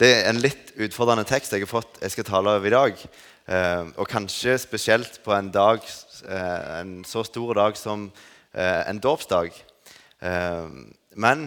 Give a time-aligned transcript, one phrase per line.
[0.00, 3.02] Det er en litt utfordrende tekst jeg har fått jeg skal tale over i dag.
[3.52, 5.84] Eh, og kanskje spesielt på en, dag,
[6.24, 9.52] eh, en så stor dag som eh, en dåpsdag.
[10.24, 10.72] Eh,
[11.20, 11.44] men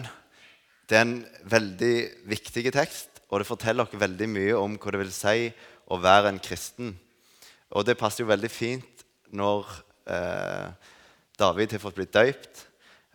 [0.86, 1.16] det er en
[1.50, 1.96] veldig
[2.30, 5.50] viktig tekst, og det forteller oss veldig mye om hva det vil si
[5.90, 6.94] å være en kristen.
[7.74, 9.66] Og det passer jo veldig fint når
[10.14, 10.94] eh,
[11.42, 12.68] David har fått blitt døypt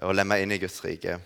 [0.04, 1.22] og lemma inn i Guds rike.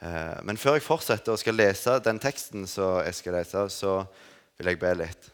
[0.00, 3.98] Eh, men før jeg fortsetter og skal lese den teksten så jeg skal lese, så
[4.56, 5.30] vil jeg be litt.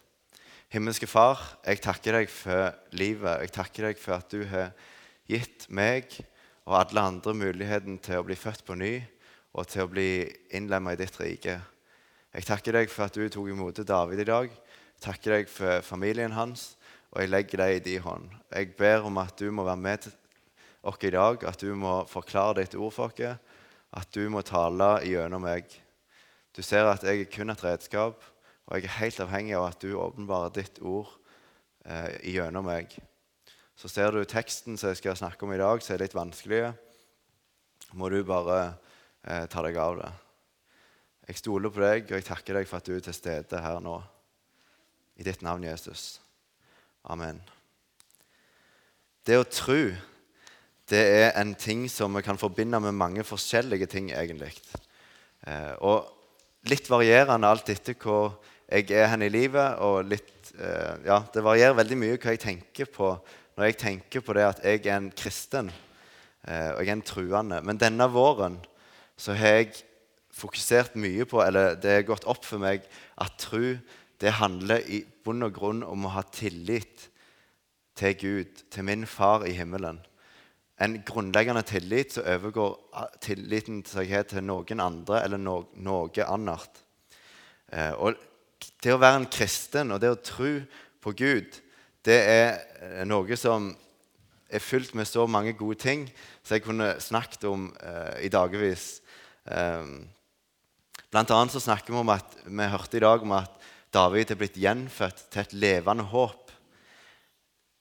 [0.74, 3.44] Himmelske Far, jeg takker deg for livet.
[3.44, 4.72] Jeg takker deg for at du har
[5.30, 6.10] gitt meg
[6.66, 8.98] og alle andre muligheten til å bli født på ny
[9.56, 10.26] og til å bli
[10.58, 11.60] innlemma i ditt rike.
[12.34, 14.50] Jeg takker deg for at du tok imot David i dag.
[14.50, 16.74] Jeg takker deg for familien hans,
[17.14, 18.26] og jeg legger deg i din hånd.
[18.50, 20.10] Jeg ber om at du må være med
[20.86, 23.38] oss i dag, at du må forklare ditt ord for oss,
[23.96, 25.68] at du må tale gjennom meg.
[26.56, 28.20] Du ser at jeg er kun et redskap,
[28.66, 31.10] og jeg er helt avhengig av at du åpenbarer ditt ord
[31.84, 32.92] eh, gjennom meg.
[33.76, 36.62] Så ser du teksten som jeg skal snakke om i dag, som er litt vanskelig.
[37.96, 38.60] Må du bare
[39.22, 40.12] eh, ta deg av det.
[41.26, 43.80] Jeg stoler på deg, og jeg takker deg for at du er til stede her
[43.82, 43.98] nå.
[45.16, 46.18] I ditt navn, Jesus.
[47.08, 47.40] Amen.
[49.26, 49.80] Det å tro
[50.90, 54.52] det er en ting som vi kan forbinde med mange forskjellige ting, egentlig.
[55.46, 56.06] Eh, og
[56.70, 59.78] litt varierende alt etter hvor jeg er hen i livet.
[59.78, 63.18] og litt, eh, ja, Det varierer veldig mye hva jeg tenker på
[63.56, 65.70] når jeg tenker på det at jeg er en kristen
[66.46, 67.62] eh, og jeg er en truende.
[67.62, 68.58] Men denne våren
[69.16, 69.82] så har jeg
[70.30, 72.82] fokusert mye på, eller det har gått opp for meg,
[73.16, 73.78] at tru
[74.20, 77.08] det handler i bunn og grunn om å ha tillit
[77.96, 79.98] til Gud, til min far i himmelen
[80.76, 82.74] en grunnleggende tillit som overgår
[83.24, 86.82] tilliten til noen andre eller no, noe annet.
[87.72, 88.18] Eh, og
[88.84, 90.52] det å være en kristen og det å tro
[91.02, 91.58] på Gud,
[92.06, 92.50] det er
[92.82, 93.72] eh, noe som
[94.46, 96.06] er fylt med så mange gode ting
[96.42, 99.00] som jeg kunne snakket om eh, i dagevis.
[99.48, 99.88] Eh,
[101.10, 103.56] blant annet så snakker vi om at vi hørte i dag om at
[103.94, 106.45] David er blitt gjenfødt til et levende håp.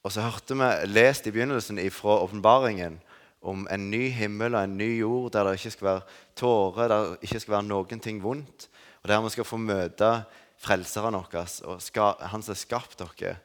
[0.05, 2.99] Og så hørte vi lest i begynnelsen fra åpenbaringen
[3.41, 6.03] om en ny himmel og en ny jord der det ikke skal være
[6.37, 8.67] tårer, der det ikke skal være noen ting vondt,
[9.01, 10.11] og der vi skal få møte
[10.61, 11.33] Frelseren vår
[11.65, 13.35] og Han som har skapt dere.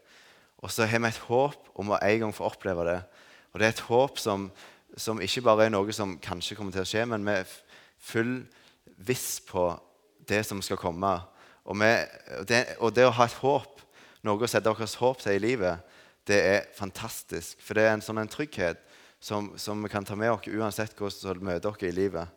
[0.60, 3.00] Og så har vi et håp om å en gang få oppleve det.
[3.52, 4.50] Og det er et håp som,
[4.96, 7.54] som ikke bare er noe som kanskje kommer til å skje, men vi er
[7.98, 8.34] full
[9.00, 9.72] viss på
[10.28, 11.16] det som skal komme.
[11.64, 11.92] Og, vi,
[12.48, 13.80] det, og det å ha et håp,
[14.22, 15.80] noe å sette deres håp til i livet,
[16.30, 17.58] det er fantastisk.
[17.64, 18.80] For det er en sånn en trygghet
[19.20, 22.30] som, som, vi kan ta med oss uansett hvordan vi møter oss i livet.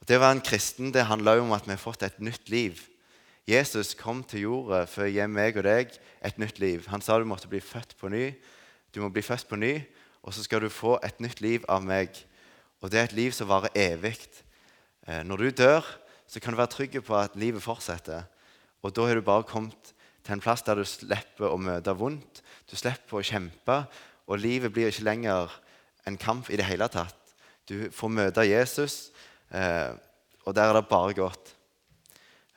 [0.00, 2.18] Og det å være en kristen det handler jo om at vi har fått et
[2.24, 2.80] nytt liv.
[3.48, 5.92] Jesus kom til jorda for å gi meg og deg
[6.24, 6.86] et nytt liv.
[6.92, 8.30] Han sa du måtte bli født på ny.
[8.94, 9.76] Du må bli født på ny,
[10.24, 12.16] og så skal du få et nytt liv av meg.
[12.80, 14.16] Og det er et liv som varer evig.
[15.06, 15.86] Eh, når du dør,
[16.30, 18.24] så kan du være trygg på at livet fortsetter.
[18.80, 19.92] Og da har du bare kommet
[20.24, 22.42] til en plass der du slipper å møte vondt.
[22.70, 23.80] Du slipper å kjempe,
[24.30, 25.50] og livet blir ikke lenger
[26.06, 27.16] en kamp i det hele tatt.
[27.66, 29.10] Du får møte Jesus,
[29.50, 29.90] eh,
[30.46, 31.54] og der er det bare godt.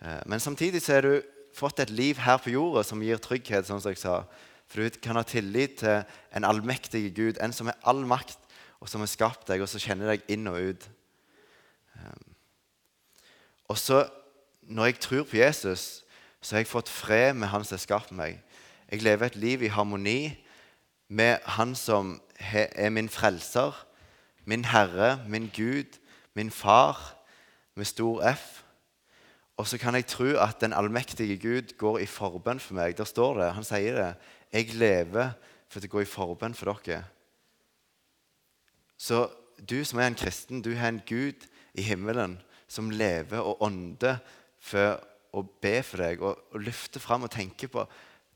[0.02, 1.22] Eh, men samtidig så har du
[1.54, 4.22] fått et liv her på jorda som gir trygghet, sånn som jeg sa.
[4.70, 8.40] For du kan ha tillit til en allmektig Gud, en som har all makt,
[8.82, 10.88] og som har skapt deg, og som kjenner deg inn og ut.
[11.98, 12.24] Eh,
[13.72, 14.04] og så,
[14.70, 16.04] når jeg tror på Jesus,
[16.44, 18.42] så har jeg fått fred med Han som har skapt meg.
[18.92, 20.38] Jeg lever et liv i harmoni
[21.08, 23.86] med Han som er min frelser,
[24.46, 26.00] min Herre, min Gud,
[26.34, 27.16] min Far
[27.76, 28.64] med stor F.
[29.58, 32.98] Og så kan jeg tro at den allmektige Gud går i forbønn for meg.
[32.98, 34.14] Der står det, Han sier det.
[34.54, 35.32] Jeg lever
[35.70, 37.04] for å gå i forbønn for dere.
[38.98, 39.28] Så
[39.70, 44.20] du som er en kristen, du har en Gud i himmelen som lever og ånder
[44.60, 45.00] for
[45.34, 47.86] å be for deg og, og løfte fram og tenke på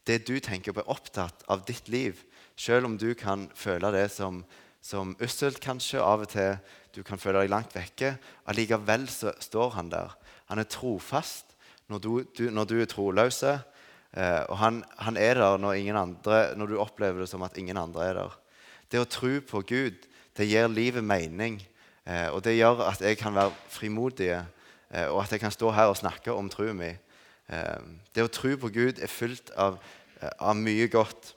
[0.07, 2.23] det du tenker på, er opptatt av ditt liv.
[2.57, 4.41] Selv om du kan føle det som,
[4.81, 6.57] som usselt, kanskje, av og til
[6.95, 8.15] du kan føle deg langt vekke.
[8.49, 10.15] Allikevel så står han der.
[10.49, 11.53] Han er trofast
[11.91, 13.43] når du, du, når du er troløs.
[13.45, 17.77] Eh, og han, han, er der når, andre, når, du opplever det som at ingen
[17.77, 18.37] andre er der.
[18.89, 20.07] Det å tro på Gud
[20.37, 21.59] det gir livet mening.
[22.07, 24.31] Eh, og det gjør at jeg kan være frimodig
[24.89, 26.93] Eh, og at jeg kan stå her og snakke om troen mi.
[27.47, 27.79] Eh,
[28.15, 29.79] det å tro på Gud er fullt av,
[30.21, 31.33] eh, av mye godt.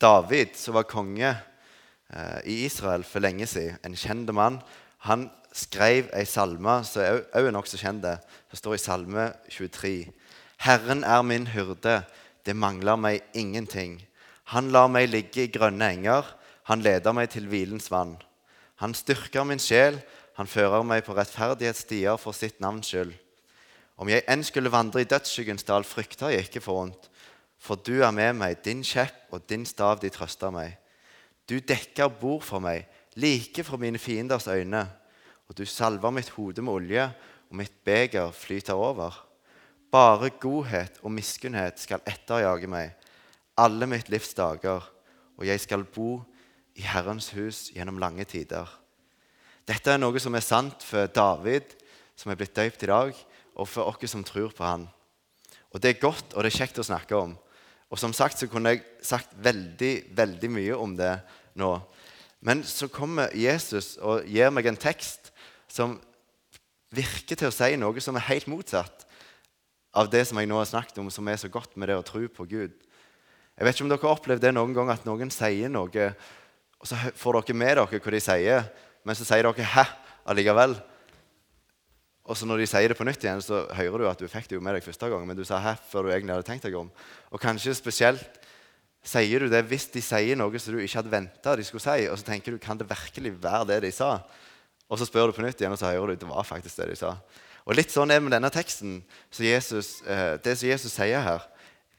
[0.00, 1.36] David, som var konge
[2.48, 4.62] i Israel for lenge siden, en kjent mann,
[5.04, 8.00] han skrev ei salme som òg er nokså kjent.
[8.02, 10.10] Det står i Salme 23.
[10.64, 12.06] Herren er min hyrde,
[12.46, 14.00] det mangler meg ingenting.
[14.54, 16.24] Han lar meg ligge i grønne enger,
[16.64, 18.16] han leder meg til hvilens vann.
[18.80, 20.00] Han styrker min sjel,
[20.38, 23.12] han fører meg på rettferdighetsstier for sitt navns skyld.
[24.02, 27.04] Om jeg enn skulle vandre i dødsskyggens dal, frykter jeg ikke for vondt.
[27.62, 30.74] For du er med meg, din kjepp og din stav, de trøster meg.
[31.46, 34.82] Du dekker bord for meg, like for mine fienders øyne.
[35.46, 37.06] Og du salver mitt hode med olje,
[37.46, 39.14] og mitt beger flyter over.
[39.94, 42.96] Bare godhet og miskunnhet skal etterjage meg
[43.60, 44.82] alle mitt livs dager,
[45.38, 46.22] og jeg skal bo
[46.74, 48.66] i Herrens hus gjennom lange tider.
[49.68, 51.76] Dette er noe som er sant for David,
[52.16, 53.12] som er blitt døypt i dag,
[53.54, 54.88] og for oss som tror på han.
[55.72, 57.36] Og Det er godt og det er kjekt å snakke om.
[57.92, 61.14] Og som sagt så kunne jeg sagt veldig, veldig mye om det
[61.60, 61.74] nå.
[62.40, 65.30] Men så kommer Jesus og gir meg en tekst
[65.70, 65.98] som
[66.92, 69.06] virker til å si noe som er helt motsatt
[69.92, 72.04] av det som jeg nå har snakket om, som er så godt med det å
[72.04, 72.72] tro på Gud.
[73.52, 76.06] Jeg vet ikke om dere har opplevd det noen gang at noen sier noe,
[76.80, 78.64] og så får dere med dere hva de sier,
[79.04, 79.86] men så sier dere 'hæ'
[80.24, 80.76] allikevel.
[82.32, 84.46] Og så når de sier det på nytt igjen, så hører du at du fikk
[84.48, 86.64] det jo med deg første gang, men du sa 'hæ' før du egentlig hadde tenkt
[86.64, 86.88] deg om.
[87.28, 88.40] Og kanskje spesielt
[89.04, 92.08] sier du det hvis de sier noe som du ikke hadde venta de skulle si,
[92.08, 94.22] og så tenker du 'kan det virkelig være det de sa'?
[94.88, 96.88] Og så spør du på nytt igjen, og så hører du det var faktisk det
[96.88, 97.16] de sa.
[97.66, 99.04] Og litt sånn er det med denne teksten.
[99.38, 101.40] Jesus, eh, det som Jesus sier her,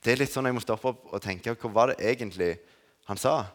[0.04, 2.58] det er litt sånn jeg må stoppe opp og tenke hva var det egentlig
[3.06, 3.46] han sa?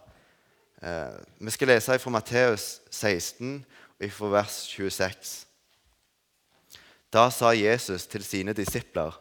[0.81, 3.65] Eh, vi skal lese fra Matteus 16,
[4.11, 5.48] fra vers 26.
[7.13, 9.15] Da sa Jesus til sine disipler.: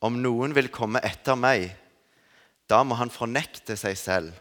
[0.00, 1.72] Om noen vil komme etter meg,
[2.70, 4.32] da må han fornekte seg selv,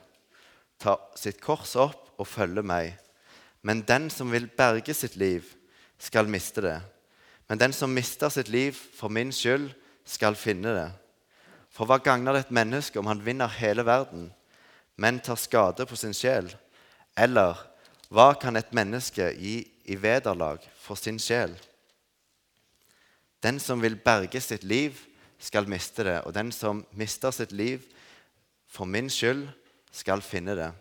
[0.77, 2.93] ta sitt kors opp og følge meg.
[3.65, 5.43] Men den som vil berge sitt liv,
[5.97, 6.77] skal miste det.
[7.49, 9.71] Men den som mister sitt liv for min skyld,
[10.05, 10.89] skal finne det.
[11.73, 14.29] For hva gagner det et menneske om han vinner hele verden,
[14.95, 16.47] men tar skade på sin sjel?
[17.17, 17.57] Eller
[18.13, 21.57] hva kan et menneske gi i vederlag for sin sjel?
[23.47, 24.97] Den som vil berge sitt liv,
[25.39, 27.83] skal miste det, og den som mister sitt liv
[28.67, 29.45] for min skyld,
[29.93, 30.71] skal finne det.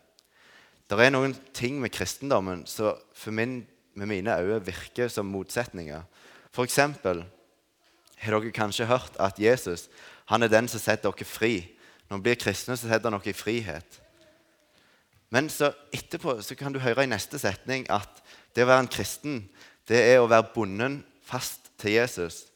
[0.90, 3.60] Det er noen ting med kristendommen som for min,
[3.94, 6.02] med mine øyne virker som motsetninger.
[6.50, 7.22] For eksempel
[8.22, 9.86] har dere kanskje hørt at Jesus
[10.26, 11.54] han er den som setter dere fri.
[12.08, 14.00] Når vi blir kristne, så setter han dere i frihet.
[15.30, 18.22] Men så etterpå så kan du høre i neste setning at
[18.56, 19.40] det å være en kristen,
[19.86, 22.46] det er å være bonden fast til Jesus.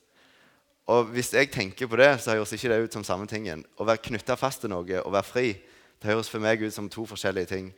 [0.90, 3.62] Og hvis jeg tenker på det, så høres ikke det ut som samme tingen.
[3.78, 5.48] Å være knytta fast til noe og være fri,
[6.00, 7.68] det høres for meg ut som to forskjellige ting.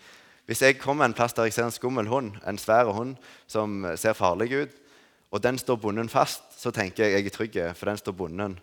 [0.49, 3.17] Hvis jeg kommer en plass der jeg ser en skummel hund, en svær hund
[3.51, 4.79] som ser farlig ut,
[5.33, 8.59] og den står bonden fast, så tenker jeg jeg er trygg, for den står bonden.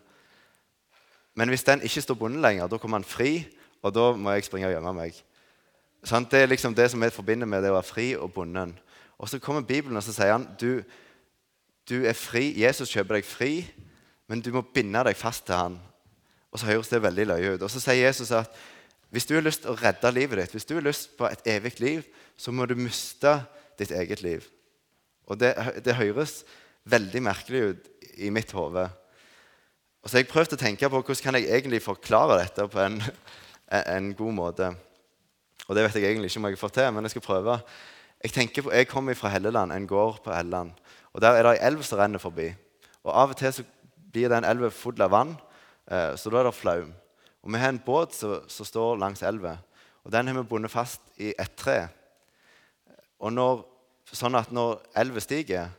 [1.36, 3.45] Men hvis den ikke står bonden lenger, da kommer han fri,
[3.81, 5.19] og da må jeg springe og gjemme meg.
[6.04, 8.74] Sånn, det er liksom det som vi forbinder med det å være fri og bonden.
[9.19, 10.81] Og så kommer Bibelen og så sier han, du,
[11.90, 12.54] du er fri.
[12.60, 13.54] Jesus kjøper deg fri,
[14.30, 15.80] men du må binde deg fast til han.
[16.54, 17.66] Og så høres det veldig løye ut.
[17.66, 18.54] Og så sier Jesus at
[19.10, 21.46] hvis du har lyst til å redde livet ditt, hvis du har lyst på et
[21.50, 22.06] evig liv,
[22.38, 23.40] så må du miste
[23.80, 24.46] ditt eget liv.
[25.30, 25.54] Og det,
[25.86, 26.44] det høres
[26.90, 27.90] veldig merkelig ut
[28.22, 28.86] i mitt hode.
[30.06, 33.02] Så jeg prøvd å tenke på hvordan kan jeg egentlig forklare dette på en,
[33.81, 34.69] en god måte.
[35.68, 37.57] Og det vet jeg egentlig ikke om jeg får til, men jeg skal prøve.
[38.24, 40.71] Jeg, tenker på, jeg kommer fra Helleland, en gård på Helleland.
[41.14, 42.48] Og Der er det ei elv som renner forbi.
[43.04, 43.66] Og Av og til så
[44.11, 45.35] blir den elva full av vann,
[45.89, 46.94] eh, så da er det flaum.
[47.44, 49.57] Og Vi har en båt som står langs elva.
[50.04, 51.87] Og Den har vi bundet fast i et tre.
[53.19, 53.63] Og når,
[54.11, 55.69] sånn at når elva stiger,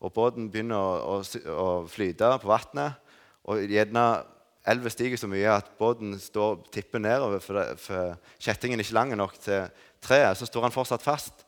[0.00, 3.00] og båten begynner å, å, å flyte på vannet,
[3.44, 4.24] og gjerne
[4.66, 8.96] elva stiger så mye at båten står, tipper nedover for, det, for kjettingen er ikke
[8.96, 9.66] lang nok til
[10.04, 10.38] treet.
[10.38, 11.44] Så står han fortsatt fast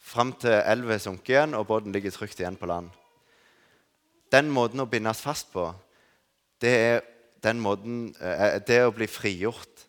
[0.00, 2.90] fram til elva er sunket igjen og båten ligger trygt igjen på land.
[4.32, 5.70] Den måten å bindes fast på,
[6.60, 7.00] det er
[7.42, 9.86] den måten, eh, det å bli frigjort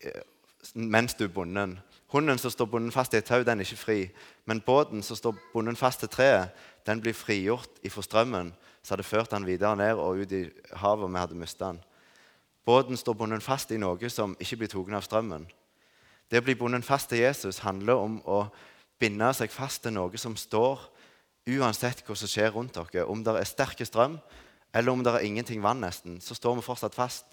[0.00, 0.22] eh,
[0.74, 1.78] mens du er bonden.
[2.12, 4.00] Hunden som står bonden fast i et tau, den er ikke fri.
[4.46, 6.52] Men båten som står bonden fast til treet,
[6.86, 10.42] den blir frigjort ifra strømmen så hadde ført han videre ned og ut i
[10.82, 11.80] havet, vi hadde mistet han.
[12.66, 15.46] Båten står bundet fast i noe som ikke blir tatt av strømmen.
[16.30, 18.44] Det å bli bundet fast til Jesus handler om å
[19.02, 20.82] binde seg fast til noe som står
[21.48, 23.06] uansett hva som skjer rundt dere.
[23.06, 24.18] Om det er sterk strøm,
[24.72, 27.26] eller om det er ingenting vann, nesten, så står vi fortsatt fast.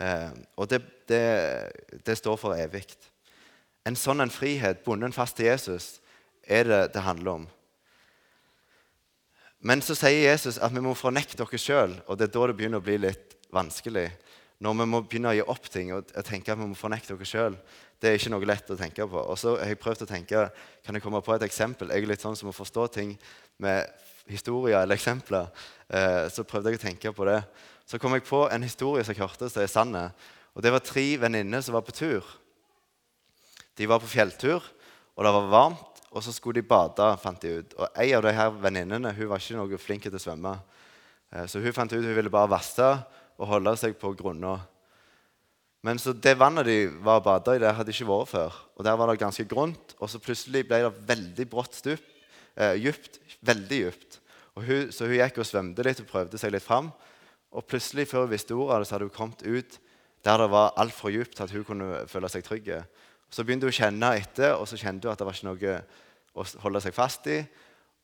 [0.00, 0.80] Eh, og det,
[1.10, 1.22] det,
[2.06, 2.86] det, står for evig.
[3.84, 5.98] En sånn en frihet, bundet fast til Jesus,
[6.44, 7.48] er det det handler om.
[9.60, 12.56] Men så sier Jesus at vi må fornekte oss sjøl, og det er da det
[12.56, 14.08] begynner å bli litt vanskelig.
[14.60, 17.30] Når vi må begynne å gi opp ting og tenke at vi må fornekte oss
[17.32, 17.56] sjøl.
[18.00, 19.22] Det er ikke noe lett å tenke på.
[19.32, 20.50] Og så har jeg prøvd å tenke,
[20.84, 21.88] Kan jeg komme på et eksempel?
[21.88, 23.18] Jeg er litt sånn som å forstå ting
[23.58, 23.88] med
[24.28, 25.48] historier eller eksempler.
[25.88, 27.42] Eh, så prøvde jeg å tenke på det.
[27.86, 29.96] Så kom jeg på en historie som jeg hørte som er sann.
[30.54, 32.24] Og det var tre venninner som var på tur.
[33.76, 34.60] De var på fjelltur,
[35.16, 35.86] og det var varmt.
[36.10, 37.74] Og så skulle de bade, fant de ut.
[37.78, 40.56] Og ei av de her venninnene hun var ikke noe flink til å svømme.
[41.30, 42.88] Eh, så hun fant ut hun ville bare vasse
[43.40, 44.58] og holde seg på grunna.
[45.86, 48.56] Men så det vannet de var og bada i, det hadde ikke vært før.
[48.76, 52.02] Og Der var det ganske grunt, og så plutselig ble det veldig brått stup.
[52.56, 53.16] Eh, djupt.
[53.40, 54.18] Veldig djupt.
[54.60, 56.90] Hun, så hun gikk og svømte litt og prøvde seg litt fram.
[57.50, 59.80] Og plutselig, før hun visste ordet av det, så hadde hun kommet ut
[60.20, 62.68] der det var altfor djupt til at hun kunne føle seg trygg.
[63.32, 65.76] Så begynte hun å kjenne etter, og så kjente hun at det var ikke noe
[66.36, 67.38] å holde seg fast i.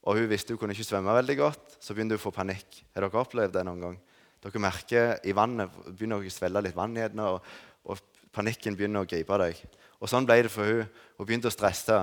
[0.06, 2.80] Og hun visste hun kunne ikke svømme veldig godt, så begynte hun å få panikk.
[2.94, 3.98] Har dere opplevd det noen gang?
[4.46, 7.46] Dere merker i vannet begynner å svelle litt vann i hendene, og,
[7.90, 8.02] og,
[8.36, 9.58] panikken begynner å gripe deg.
[9.98, 10.90] Og Sånn ble det for hun.
[11.16, 11.96] Hun begynte å stresse.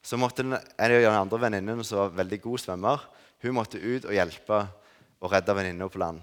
[0.00, 3.02] Så måtte en av de andre venninnene som var veldig god svømmer,
[3.42, 4.60] hun måtte ut og hjelpe
[5.20, 6.22] og redde venninna på land.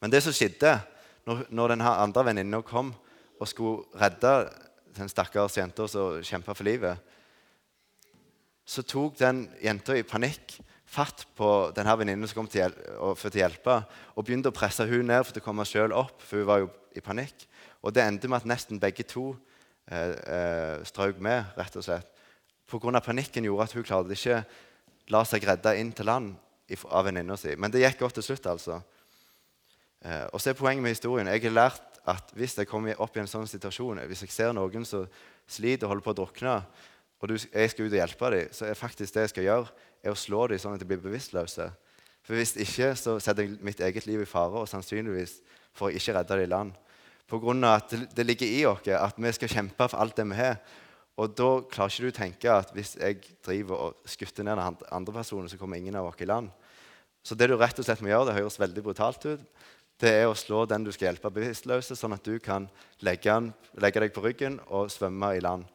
[0.00, 0.72] Men det som skjedde
[1.28, 2.94] når, når den andre venninna kom
[3.36, 4.32] og skulle redde
[4.96, 6.96] den stakkars jenta som kjempa for livet,
[8.64, 10.56] så tok den jenta i panikk
[10.90, 13.76] fatt på denne venninnen som kom til, hjel for å hjelpe,
[14.16, 16.70] og begynte å presse hun ned for å komme sjøl opp, for hun var jo
[16.98, 17.46] i panikk.
[17.84, 19.30] Og det endte med at nesten begge to
[19.86, 22.10] eh, eh, strøk med, rett og slett.
[22.70, 23.00] Pga.
[23.02, 24.42] panikken gjorde at hun klarte ikke
[25.10, 26.34] la seg redde inn til land
[26.86, 27.56] av venninna si.
[27.58, 28.80] Men det gikk godt til slutt, altså.
[30.02, 31.30] Eh, og så er poenget med historien.
[31.30, 34.54] Jeg har lært at hvis jeg kommer opp i en sånn situasjon, hvis jeg ser
[34.56, 35.06] noen som
[35.50, 36.56] sliter og holder på å drukne,
[37.20, 40.12] og jeg skal ut og hjelpe dem, så er faktisk det jeg skal gjøre, er
[40.12, 41.70] å slå dem sånn at de blir bevisstløse.
[42.26, 45.40] For Hvis ikke så setter jeg mitt eget liv i fare, og sannsynligvis
[45.76, 46.76] får jeg ikke redde dem i land.
[47.30, 50.26] På grunn av at det ligger i oss at vi skal kjempe for alt det
[50.30, 50.58] vi har.
[51.20, 54.86] Og da klarer ikke du å tenke at hvis jeg driver og skutter ned den
[54.90, 56.48] andre personen, så kommer ingen av oss i land.
[57.22, 59.42] Så det du rett og slett må gjøre, det høres veldig brutalt ut,
[60.00, 62.70] det er å slå den du skal hjelpe, bevisstløse, sånn at du kan
[63.04, 63.34] legge,
[63.76, 65.66] legge, deg på ryggen og svømme i land.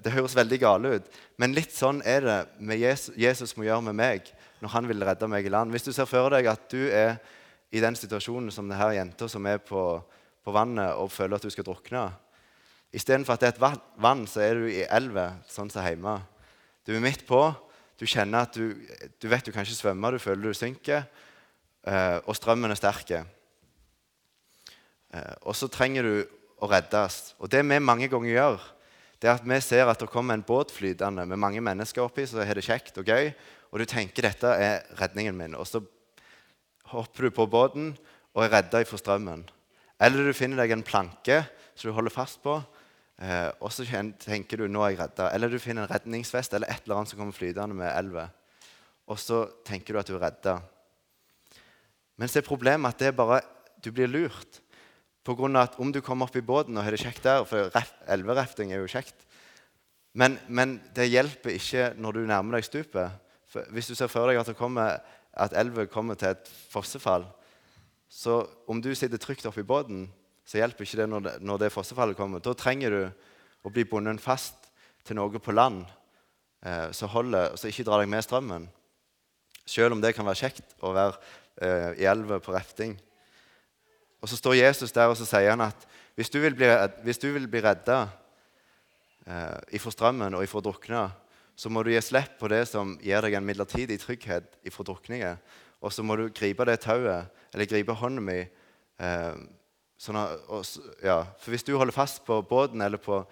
[0.00, 3.82] Det høres veldig gale ut, men litt sånn er det med Jesus, Jesus må gjøre
[3.90, 4.30] med meg
[4.62, 5.68] når han vil redde meg i land.
[5.74, 7.18] Hvis du ser for deg at du er
[7.72, 10.02] i den situasjonen som denne jenta som er på,
[10.44, 12.12] på, vannet og føler at du skal drukne
[12.92, 13.64] Istedenfor at det er et
[14.04, 16.12] vann, så er du i elva, sånn som hjemme.
[16.84, 17.40] Du er midt på.
[17.96, 18.76] Du kjenner at du,
[19.16, 21.06] du vet du kan ikke svømme, du føler du synker,
[21.88, 23.08] eh, og strømmen er sterk.
[23.16, 23.24] Eh,
[25.40, 26.20] og så trenger du
[26.60, 27.32] å reddes.
[27.40, 28.60] Og det vi mange ganger gjør,
[29.22, 32.24] det er at vi ser at det kommer en båt flytende med mange mennesker oppi,
[32.26, 33.30] så er det kjekt og gøy,
[33.70, 35.54] og du tenker dette er redningen min.
[35.54, 35.78] Og så
[36.90, 37.92] hopper du på båten
[38.34, 39.44] og er redda fra strømmen.
[40.02, 41.38] Eller du finner deg en planke
[41.76, 42.56] som du holder fast på,
[43.22, 43.86] eh, og så
[44.18, 45.30] tenker du nå er jeg redda.
[45.30, 48.26] Eller du finner en redningsvest eller et eller annet som kommer flytende med elva.
[49.06, 50.58] Og så tenker du at du er redda.
[52.18, 53.38] Men så er problemet at det er bare,
[53.78, 54.58] du blir lurt.
[55.22, 57.44] På grunn av at om du kommer opp i båten og har det kjekt der
[57.46, 57.70] For
[58.10, 59.14] elverefting er jo kjekt.
[60.12, 63.14] Men, men, det hjelper ikke når du nærmer deg stupet.
[63.48, 64.98] For hvis du ser for deg at, kommer,
[65.32, 67.24] at elva kommer til et fossefall,
[68.12, 70.04] så om du sitter trygt oppi båten,
[70.44, 72.42] så hjelper ikke det når, det når det fossefallet kommer.
[72.44, 73.02] Da trenger du
[73.64, 74.68] å bli bundet fast
[75.06, 75.86] til noe på land
[76.66, 78.66] eh, som holder, så ikke drar deg med strømmen.
[79.64, 81.16] Selv om det kan være kjekt å være
[81.62, 82.98] eh, i elva på refting.
[84.22, 86.68] Og Så står Jesus der og så sier han at hvis du vil bli,
[87.02, 88.04] hvis du vil bli redda
[89.26, 91.08] eh, ifra strømmen og ifra drukna,
[91.56, 95.36] så må du gi slipp på det som gir deg en midlertidig trygghet ifra drukninga.
[95.82, 98.52] Og så må du gripe det tauet, eller gripe hånden min.
[99.02, 99.34] Eh,
[99.98, 103.24] sånn at, ja, for hvis du holder fast på båten eller på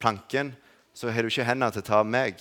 [0.00, 0.54] planken,
[0.96, 2.40] så har du ikke hendene til å ta meg.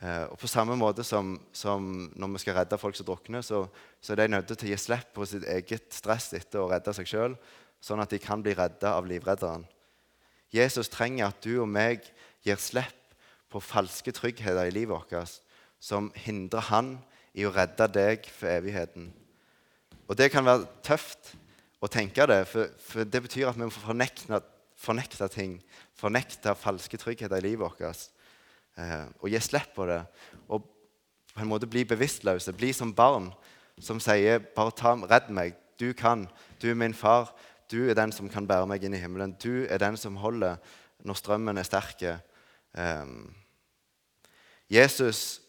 [0.00, 3.66] Eh, og På samme måte som, som, når vi skal redde folk som drukner, så,
[4.00, 6.94] så, er de nødt til å gi slipp på sitt eget stress etter å redde
[6.96, 7.36] seg sjøl,
[7.84, 9.66] sånn at de kan bli redda av livredderen.
[10.50, 12.08] Jesus trenger at du og meg
[12.44, 12.96] gir slipp
[13.50, 15.38] på falske tryggheter i livet vårt
[15.80, 16.94] som hindrer han
[17.36, 19.10] i å redde deg for evigheten.
[20.10, 21.34] Og det kan være tøft
[21.80, 24.40] å tenke det, for, for det betyr at vi må fornekte,
[24.80, 25.54] fornekte ting.
[25.96, 27.78] Fornekte falske tryggheter i livet vårt
[28.76, 30.02] og gi slipp på det.
[30.48, 30.64] Og
[31.34, 32.52] på en måte bli bevisstløse.
[32.52, 33.30] Bli som barn
[33.80, 35.54] som sier bare ta, 'Redd meg.
[35.80, 36.28] Du kan.
[36.62, 37.34] Du er min far.
[37.70, 39.36] Du er den som kan bære meg inn i himmelen.
[39.42, 40.56] Du er den som holder
[41.04, 42.02] når strømmen er sterk.
[42.02, 43.06] Eh,
[44.70, 45.40] Jesus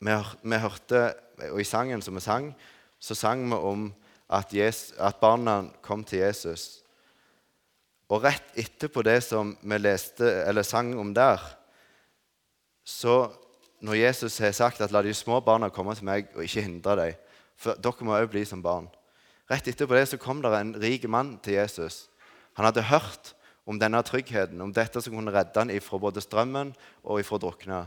[0.00, 1.14] vi, vi hørte,
[1.50, 2.54] og I sangen som vi sang,
[3.00, 3.94] så sang vi om
[4.28, 6.82] at, Jesus, at barna kom til Jesus.
[8.08, 11.40] Og rett etterpå det som vi leste, eller sang om der,
[12.84, 13.32] så
[13.80, 16.96] når Jesus har sagt at 'la de små barna komme til meg og ikke hindre
[16.96, 17.16] dem',
[17.56, 18.88] for dere må òg bli som barn
[19.50, 22.08] Rett etterpå det så kom det en rik mann til Jesus.
[22.56, 23.34] Han hadde hørt
[23.66, 26.72] om denne tryggheten, om dette som kunne redde han ifra både strømmen
[27.04, 27.80] og ifra å drukne.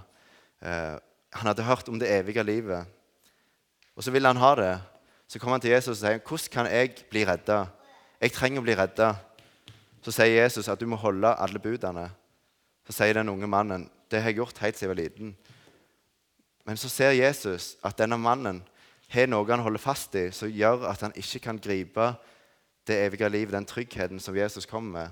[0.61, 0.99] Eh,
[1.33, 2.85] han hadde hørt om det evige livet.
[3.95, 4.75] Og så ville han ha det.
[5.27, 7.67] Så kom han til Jesus og sier, 'Hvordan kan jeg bli redda?'
[8.21, 9.15] Jeg trenger å bli redda.
[10.01, 12.09] Så sier Jesus at du må holde alle budene.
[12.87, 15.37] Så sier den unge mannen, 'Det har jeg gjort helt siden jeg var liten.'
[16.65, 18.63] Men så ser Jesus at denne mannen
[19.07, 22.15] har noe han holder fast i, som gjør at han ikke kan gripe
[22.87, 25.09] det evige livet, den tryggheten som Jesus kommer med.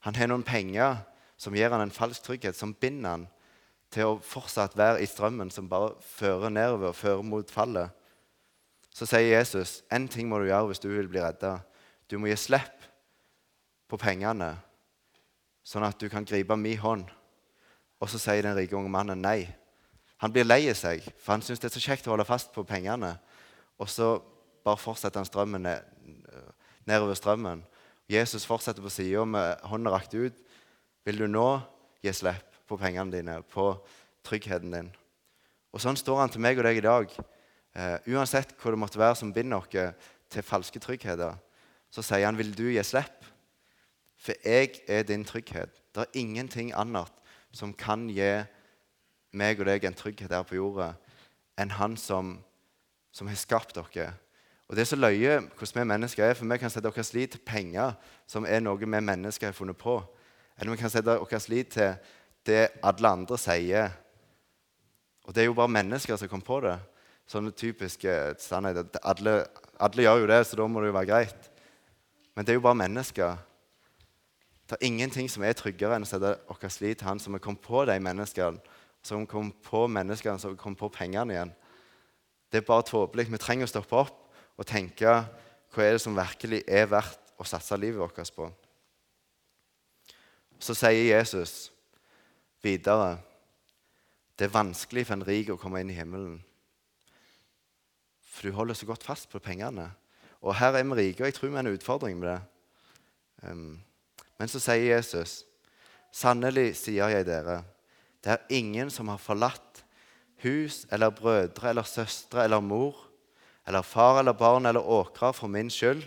[0.00, 0.96] Han har noen penger
[1.36, 3.26] som gir han en falsk trygghet, som binder han
[3.92, 7.92] til å fortsatt være i strømmen som bare fører nedover fører mot fallet.
[8.94, 11.58] Så sier Jesus en ting må du gjøre hvis du vil bli redda.
[12.10, 12.88] Du må gi slipp
[13.90, 14.54] på pengene,
[15.64, 17.04] sånn at du kan gripe min hånd.
[18.04, 19.48] Og så sier den rike unge mannen nei.
[20.20, 22.66] Han blir lei seg, for han syns det er så kjekt å holde fast på
[22.68, 23.14] pengene.
[23.80, 24.18] Og så
[24.64, 25.80] bare fortsetter han strømmen ned,
[26.84, 27.64] nedover strømmen.
[28.12, 30.36] Jesus fortsetter på sida med hånda rakt ut.
[31.04, 31.48] Vil du nå
[32.04, 32.54] gi slipp?
[32.68, 33.72] på pengene dine, på
[34.24, 34.90] tryggheten din.
[35.74, 37.16] Og Sånn står han til meg og deg i dag.
[37.74, 40.00] Eh, uansett hva det måtte være som binder oss
[40.32, 41.36] til falske tryggheter,
[41.90, 43.30] så sier han, 'Vil du gi slipp?'
[44.16, 45.70] For jeg er din trygghet.
[45.94, 47.12] Det er ingenting annet
[47.54, 48.32] som kan gi
[49.34, 50.92] meg og deg en trygghet her på jorda
[51.58, 52.38] enn Han som,
[53.14, 54.12] som har skapt dere.
[54.68, 57.30] Og Det er så løye hvordan vi mennesker er, for vi kan sette vår lit
[57.30, 57.94] til penger,
[58.26, 60.00] som er noe vi mennesker har funnet på.
[60.58, 61.94] Eller vi kan sette vår lit til
[62.46, 63.92] det alle andre sier.
[65.24, 66.76] Og det er jo bare mennesker som kom på det.
[67.26, 68.88] Sånne typiske sannheter.
[69.02, 69.44] Alle,
[69.80, 71.50] alle, gjør jo det, så da må det jo være greit.
[72.36, 73.38] Men det er jo bare mennesker.
[74.64, 77.42] Det er ingenting som er tryggere enn å sette vår lit til han som har
[77.44, 78.60] kommet på de menneskene,
[79.04, 81.52] som kom på menneskene som kom på pengene igjen.
[82.48, 83.28] Det er bare tåpelig.
[83.28, 84.20] Vi trenger å stoppe opp
[84.56, 85.10] og tenke
[85.74, 88.48] hva er det som virkelig er verdt å satse livet vårt på.
[90.62, 91.70] Så sier Jesus
[92.64, 93.18] Videre
[94.38, 96.38] det er vanskelig for en rik å komme inn i himmelen.
[98.24, 99.90] For du holder så godt fast på pengene.
[100.42, 102.40] Og her er vi rike, og jeg tror vi har en utfordring med det.
[103.44, 103.76] Um,
[104.38, 105.42] men så sier Jesus,
[106.14, 107.62] sannelig sier jeg dere,
[108.24, 109.82] det er ingen som har forlatt
[110.44, 112.96] hus eller brødre eller søstre eller mor
[113.68, 116.04] eller far eller barn eller åkrer for min skyld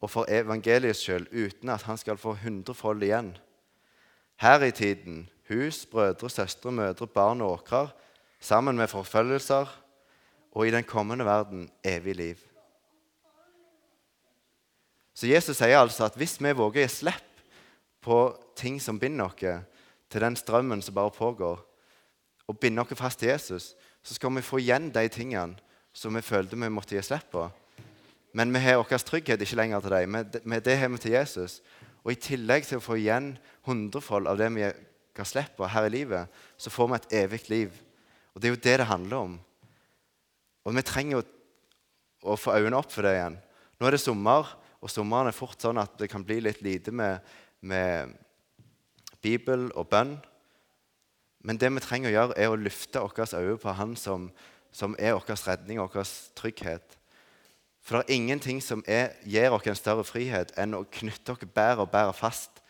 [0.00, 3.34] og for evangeliets skyld, uten at han skal få hundrefold igjen.
[4.40, 7.90] Her i tiden hus, brødre, søstre, mødre, barn og åkrer,
[8.40, 9.66] sammen med forfølgelser,
[10.52, 12.38] og i den kommende verden evig liv.
[15.14, 17.29] Så Jesus sier altså at hvis vi våger å gi slipp
[18.00, 18.18] på
[18.56, 19.40] ting som binder oss
[20.10, 21.60] til den strømmen som bare pågår,
[22.48, 25.58] og binder oss fast til Jesus, så skal vi få igjen de tingene
[25.92, 27.44] som vi følte vi måtte gi slipp på.
[28.32, 30.18] Men vi har vår trygghet ikke lenger til dem.
[30.44, 31.60] Men det har vi til Jesus.
[32.04, 33.34] Og i tillegg til å få igjen
[33.66, 34.68] hundrefold av det vi
[35.16, 37.74] ga slipp her i livet, så får vi et evig liv.
[38.34, 39.38] Og Det er jo det det handler om.
[40.64, 41.22] Og vi trenger jo
[42.30, 43.38] å få øynene opp for det igjen.
[43.80, 44.48] Nå er det sommer,
[44.80, 47.20] og sommeren er fort sånn at det kan bli litt lite med,
[47.60, 48.14] med
[49.22, 50.16] Bibel og bønn.
[51.40, 54.30] Men det vi trenger å gjøre, er å løfte våre øyne på Han som,
[54.72, 56.96] som er vår redning og vår trygghet.
[57.80, 61.44] For det er ingenting som er, gir oss en større frihet enn å knytte oss
[61.46, 62.60] bedre og bedre fast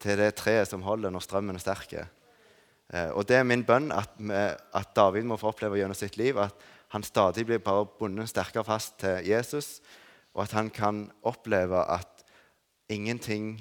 [0.00, 1.94] til det treet som holder når strømmen er sterk.
[1.96, 6.38] Eh, og det er min bønn at, at, David må få oppleve gjennom sitt liv
[6.40, 6.54] at
[6.90, 9.78] han stadig blir bare bundet sterkere fast til Jesus,
[10.34, 12.24] og at han kan oppleve at
[12.90, 13.60] ingenting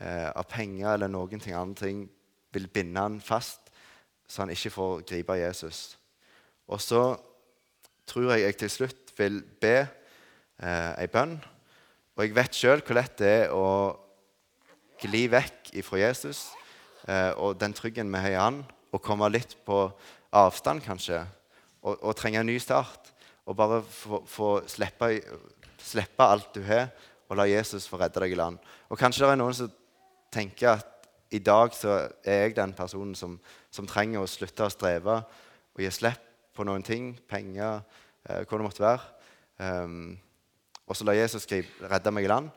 [0.00, 2.02] eh, av penger eller noen ting andre ting
[2.54, 3.68] vil binde han fast,
[4.28, 5.98] så han ikke får gripe Jesus.
[6.68, 7.02] Og så
[8.08, 11.36] tror jeg jeg til slutt vil be eh, ei bønn.
[12.16, 13.68] Og jeg vet sjøl hvor lett det er å
[14.98, 16.48] gli vekk ifra Jesus
[17.06, 19.84] eh, og den tryggen vi har i Han, og komme litt på
[20.34, 21.20] avstand, kanskje,
[21.84, 23.12] og, og trenge en ny start.
[23.48, 25.12] Og bare få, få slippe,
[25.80, 26.90] slippe, alt du har,
[27.28, 28.58] og la Jesus få redde deg i land.
[28.88, 29.70] Og kanskje det er noen som
[30.32, 33.36] tenker at i dag så er jeg den personen som,
[33.70, 36.24] som trenger å slutte å streve og gi slipp
[36.56, 37.84] på noen ting, penger,
[38.26, 39.04] eh, hva det måtte være.
[39.58, 40.16] Um,
[40.88, 42.48] og så la Jesus skrive, redde meg i land.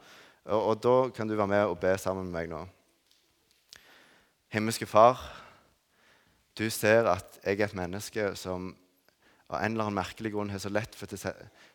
[0.48, 2.62] Og, og, da kan du være med og be sammen med meg nå.
[4.52, 5.22] Himmelske Far,
[6.58, 8.72] du ser at jeg er et menneske som
[9.52, 11.34] av en eller annen merkelig grunn har så lett for å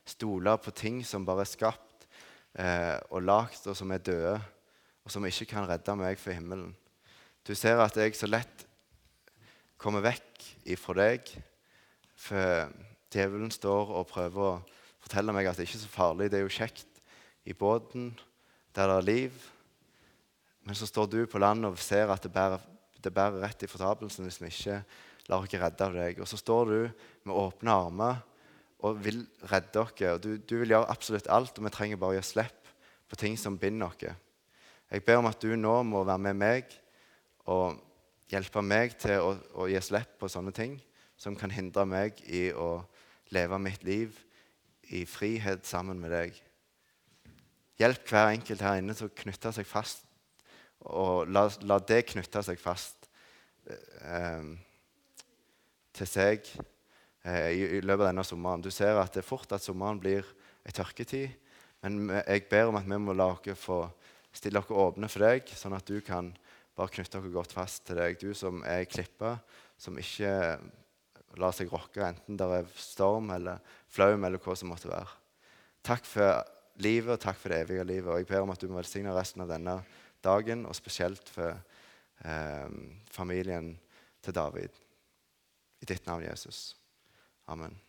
[0.09, 2.07] stole på ting som bare er skapt
[2.57, 4.37] eh, og lagd, og som er døde,
[5.07, 6.73] og som ikke kan redde meg fra himmelen.
[7.47, 8.65] Du ser at jeg så lett
[9.79, 10.43] kommer vekk
[10.75, 11.29] ifra deg,
[12.19, 12.73] for
[13.15, 14.55] djevelen står og prøver å
[15.05, 16.31] fortelle meg at det ikke er så farlig.
[16.33, 17.03] Det er jo kjekt
[17.47, 18.11] i båten
[18.75, 19.37] der det er liv.
[20.67, 22.65] Men så står du på land og ser at det bærer,
[22.99, 24.81] det bærer rett i fortapelsen hvis vi ikke
[25.31, 26.19] lar oss redde av deg.
[26.19, 26.79] Og så står du
[27.29, 28.23] med åpne armer
[28.83, 29.87] og vil redde.
[29.87, 32.73] Og du, du, vil gjøre absolutt alt, og vi trenger bare å gjøre slipp
[33.07, 34.26] på ting som binder oss.
[34.91, 36.75] Jeg ber om at du nå må være med meg
[37.51, 37.81] og
[38.31, 40.77] hjelpe meg til å, å gi slipp på sånne ting
[41.19, 42.85] som kan hindre meg i å
[43.35, 44.15] leve mitt liv
[44.95, 46.37] i frihet sammen med deg.
[47.81, 50.05] Hjelp hver enkelt her inne til å knytte seg fast,
[50.87, 53.09] og la, la det knytte seg fast
[53.67, 54.53] eh,
[55.97, 56.47] til seg
[57.27, 58.63] eh, i, i, løpet av denne sommeren.
[58.63, 60.29] Du ser at det er fort at sommeren blir
[60.67, 61.35] ei tørketid,
[61.83, 63.83] men jeg ber om at vi må la dere få
[64.37, 66.31] stille dere åpne for deg, sånn at du kan
[66.77, 68.19] bare knytte dere godt fast til deg.
[68.21, 69.37] Du som er klippa,
[69.81, 70.33] som ikke
[71.41, 73.61] lar seg rokke enten det er storm eller
[73.93, 75.11] flaum eller hva som måtte være.
[75.87, 76.41] Takk for
[76.83, 78.11] livet og takk for det evige livet.
[78.11, 79.79] Og jeg ber om at du må velsigne resten av denne
[80.25, 81.55] dagen, og spesielt for
[82.25, 82.79] eh,
[83.13, 83.75] familien
[84.25, 84.83] til David.
[85.81, 86.71] I ditt navn, Jesus.
[87.53, 87.86] Amen.